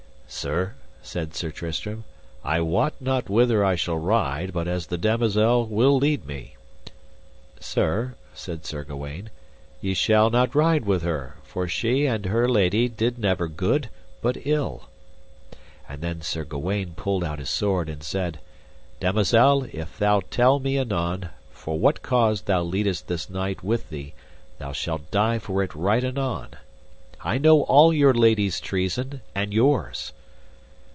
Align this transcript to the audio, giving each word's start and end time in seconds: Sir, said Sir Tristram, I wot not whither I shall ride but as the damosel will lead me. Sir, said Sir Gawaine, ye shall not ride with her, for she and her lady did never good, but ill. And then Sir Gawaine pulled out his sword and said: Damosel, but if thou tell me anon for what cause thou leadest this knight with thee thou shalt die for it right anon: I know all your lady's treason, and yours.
Sir, 0.33 0.75
said 1.01 1.35
Sir 1.35 1.51
Tristram, 1.51 2.05
I 2.41 2.61
wot 2.61 2.93
not 3.01 3.29
whither 3.29 3.65
I 3.65 3.75
shall 3.75 3.97
ride 3.97 4.53
but 4.53 4.65
as 4.65 4.87
the 4.87 4.97
damosel 4.97 5.67
will 5.67 5.97
lead 5.97 6.25
me. 6.25 6.55
Sir, 7.59 8.15
said 8.33 8.65
Sir 8.65 8.85
Gawaine, 8.85 9.29
ye 9.81 9.93
shall 9.93 10.29
not 10.29 10.55
ride 10.55 10.85
with 10.85 11.01
her, 11.03 11.35
for 11.43 11.67
she 11.67 12.05
and 12.05 12.25
her 12.27 12.47
lady 12.47 12.87
did 12.87 13.19
never 13.19 13.49
good, 13.49 13.89
but 14.21 14.37
ill. 14.47 14.83
And 15.89 16.01
then 16.01 16.21
Sir 16.21 16.45
Gawaine 16.45 16.93
pulled 16.95 17.25
out 17.25 17.39
his 17.39 17.49
sword 17.49 17.89
and 17.89 18.01
said: 18.01 18.39
Damosel, 19.01 19.61
but 19.63 19.75
if 19.75 19.99
thou 19.99 20.21
tell 20.21 20.59
me 20.59 20.77
anon 20.79 21.27
for 21.51 21.77
what 21.77 22.01
cause 22.01 22.43
thou 22.43 22.63
leadest 22.63 23.09
this 23.09 23.29
knight 23.29 23.63
with 23.63 23.89
thee 23.89 24.13
thou 24.59 24.71
shalt 24.71 25.11
die 25.11 25.39
for 25.39 25.61
it 25.61 25.75
right 25.75 26.05
anon: 26.05 26.51
I 27.19 27.37
know 27.37 27.63
all 27.63 27.93
your 27.93 28.13
lady's 28.13 28.61
treason, 28.61 29.19
and 29.35 29.53
yours. 29.53 30.13